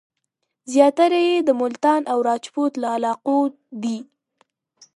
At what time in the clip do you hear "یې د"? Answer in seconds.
1.27-1.49